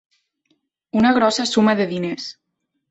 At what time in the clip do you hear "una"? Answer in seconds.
1.03-1.13